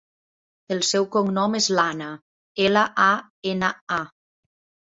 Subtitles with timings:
[0.75, 2.09] El seu cognom és Lana:
[2.67, 3.11] ela, a,
[3.55, 3.73] ena,
[4.03, 4.03] a.